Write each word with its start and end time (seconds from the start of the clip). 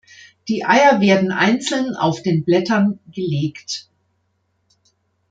Die 0.47 0.65
Eier 0.65 0.99
werden 0.99 1.31
einzeln 1.31 1.95
auf 1.95 2.23
den 2.23 2.43
Blättern 2.43 2.97
gelegt. 3.11 3.87